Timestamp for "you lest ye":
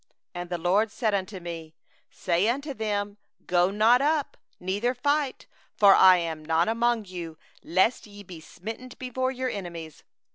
7.05-8.23